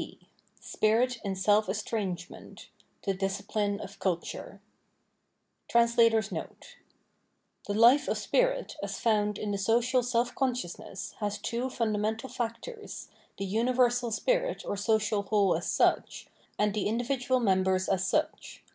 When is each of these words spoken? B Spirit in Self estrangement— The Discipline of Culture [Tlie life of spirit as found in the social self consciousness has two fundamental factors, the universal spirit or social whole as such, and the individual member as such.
B 0.00 0.18
Spirit 0.62 1.18
in 1.22 1.36
Self 1.36 1.68
estrangement— 1.68 2.70
The 3.04 3.12
Discipline 3.12 3.78
of 3.80 3.98
Culture 3.98 4.62
[Tlie 5.70 6.76
life 7.68 8.08
of 8.08 8.16
spirit 8.16 8.76
as 8.82 8.98
found 8.98 9.36
in 9.36 9.50
the 9.50 9.58
social 9.58 10.02
self 10.02 10.34
consciousness 10.34 11.12
has 11.18 11.36
two 11.36 11.68
fundamental 11.68 12.30
factors, 12.30 13.10
the 13.36 13.44
universal 13.44 14.10
spirit 14.10 14.64
or 14.64 14.74
social 14.74 15.20
whole 15.24 15.54
as 15.54 15.66
such, 15.66 16.28
and 16.58 16.72
the 16.72 16.88
individual 16.88 17.38
member 17.38 17.74
as 17.74 18.06
such. 18.06 18.64